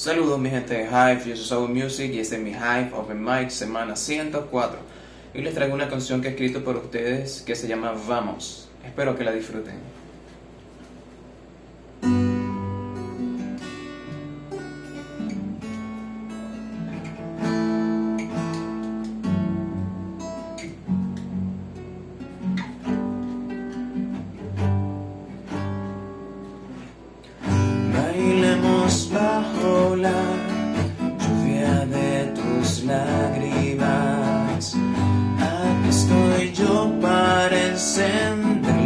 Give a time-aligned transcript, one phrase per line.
[0.00, 3.22] Saludos mi gente de Hive, yo soy Soul Music y este es mi Hive Open
[3.22, 4.78] Mic semana 104.
[5.34, 8.70] Hoy les traigo una canción que he escrito por ustedes que se llama Vamos.
[8.82, 9.74] Espero que la disfruten.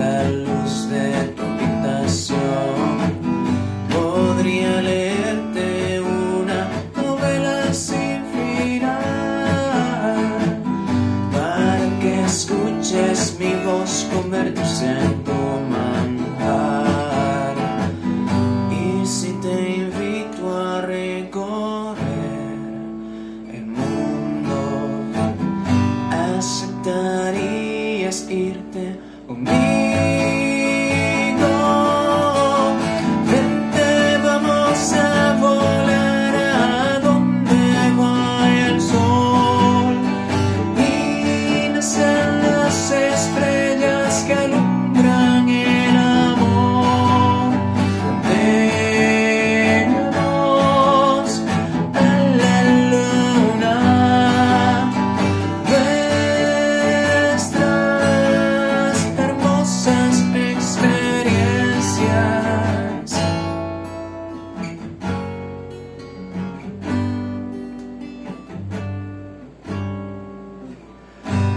[0.00, 2.96] La luz de tu habitación.
[3.92, 6.60] Podría leerte una
[6.96, 9.02] novela sin final
[11.32, 15.19] para que escuches mi voz convertirse en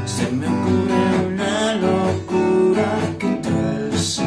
[0.06, 4.24] Se me ocurre una locura que tal si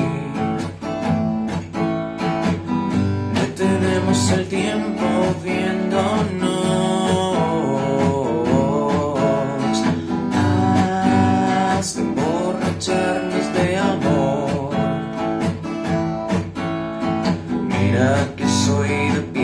[3.35, 5.07] detenemos el tiempo
[5.45, 6.57] viéndonos
[11.79, 14.71] hasta emborracharnos de amor.
[17.69, 19.36] Mira que soy de